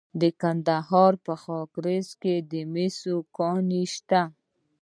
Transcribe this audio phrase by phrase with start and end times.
[0.21, 4.21] د کندهار په خاکریز کې د مسو کان شته.